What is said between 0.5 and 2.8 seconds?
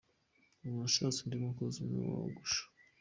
Ubu nashatse undi mukozi umwe wogosha.